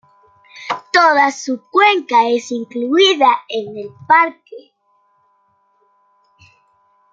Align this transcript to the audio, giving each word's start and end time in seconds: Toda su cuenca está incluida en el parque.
Toda 0.91 1.29
su 1.29 1.61
cuenca 1.69 2.27
está 2.29 2.55
incluida 2.55 3.27
en 3.47 3.77
el 3.77 3.93
parque. 4.07 4.73